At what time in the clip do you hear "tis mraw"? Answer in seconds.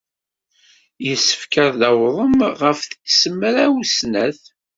2.89-3.73